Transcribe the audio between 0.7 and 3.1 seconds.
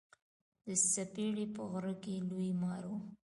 سپرې په غره کښي لوی مار و.